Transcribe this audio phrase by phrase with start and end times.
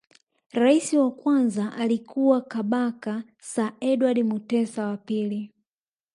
[0.53, 5.51] Rais wa kwanza alikuwa Kabaka Sir Edward Mutesa wa pili